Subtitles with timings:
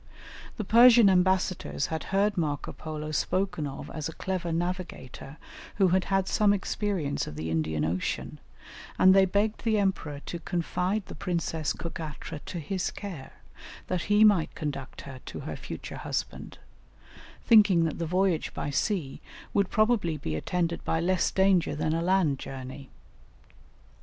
[0.57, 5.37] The Persian ambassadors had heard Marco Polo spoken of as a clever navigator
[5.75, 8.39] who had had some experience of the Indian Ocean,
[8.97, 13.33] and they begged the Emperor to confide the Princess Cogatra to his care,
[13.85, 16.57] that he might conduct her to her future husband,
[17.45, 19.21] thinking that the voyage by sea
[19.53, 22.89] would probably be attended by less danger than a land journey.